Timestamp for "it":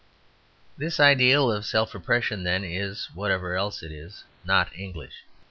3.83-3.91